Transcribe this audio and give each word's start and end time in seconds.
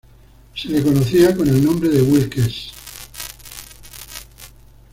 Se 0.55 0.67
le 0.67 0.81
conocía 0.81 1.37
con 1.37 1.47
el 1.47 1.63
nombre 1.63 1.87
de 1.89 2.01
"Wilkes". 2.01 2.71